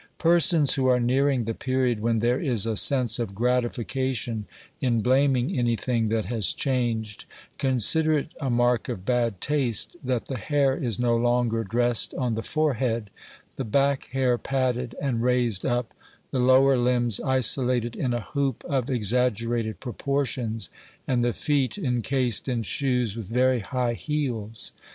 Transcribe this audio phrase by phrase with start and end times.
[0.17, 4.47] Persons who are nearing the period when there is a sense of gratification
[4.79, 7.25] in blaming anything that has changed,
[7.59, 12.33] consider it a mark of bad taste that the hair is no longer dressed on
[12.33, 13.11] the forehead,
[13.57, 15.93] the back hair padded and raised up,
[16.31, 20.71] the lower limbs isolated in a hoop of exaggerated proportions,
[21.07, 24.71] and the feet encased in shoes with very high heels.